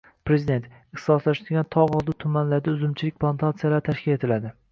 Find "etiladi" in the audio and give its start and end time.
4.19-4.55